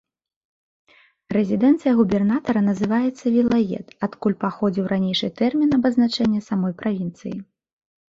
Рэзідэнцыя 1.37 1.93
губернатара 1.99 2.59
называецца 2.71 3.25
вілает, 3.37 3.87
адкуль 4.09 4.39
паходзіў 4.47 4.91
ранейшы 4.95 5.33
тэрмін 5.39 5.69
абазначэння 5.81 6.47
самой 6.51 6.73
правінцыі. 6.85 7.37